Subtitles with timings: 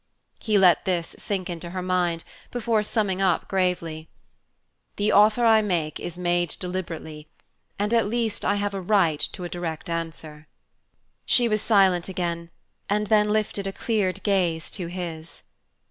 [0.39, 4.09] He let this sink into her mind before summing up gravely:
[4.95, 7.27] "The offer I make is made deliberately,
[7.77, 10.47] and at least I have a right to a direct answer."
[11.27, 12.49] She was silent again,
[12.89, 15.43] and then lifted a cleared gaze to his.